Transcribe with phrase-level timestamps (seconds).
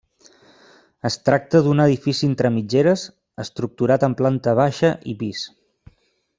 [1.09, 3.05] Es tracta d'un edifici entre mitgeres
[3.47, 5.47] estructurat en planta baixa i pis.